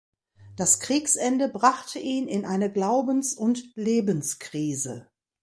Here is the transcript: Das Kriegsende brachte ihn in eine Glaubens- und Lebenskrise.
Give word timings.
Das 0.55 0.79
Kriegsende 0.79 1.47
brachte 1.47 1.99
ihn 1.99 2.27
in 2.27 2.43
eine 2.43 2.71
Glaubens- 2.71 3.35
und 3.35 3.75
Lebenskrise. 3.75 5.07